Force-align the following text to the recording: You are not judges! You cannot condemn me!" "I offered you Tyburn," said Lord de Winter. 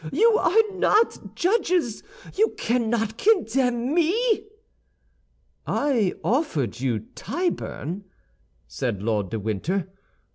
You 0.11 0.35
are 0.39 0.63
not 0.79 1.35
judges! 1.35 2.01
You 2.33 2.55
cannot 2.57 3.19
condemn 3.19 3.93
me!" 3.93 4.45
"I 5.67 6.15
offered 6.23 6.79
you 6.79 7.01
Tyburn," 7.13 8.05
said 8.67 9.03
Lord 9.03 9.29
de 9.29 9.39
Winter. 9.39 9.89